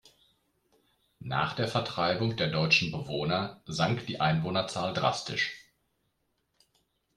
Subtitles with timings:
[1.19, 5.53] Nach der Vertreibung der deutschen Bewohner sank die Einwohnerzahl drastisch.